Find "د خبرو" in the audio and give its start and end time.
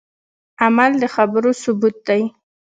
1.01-1.49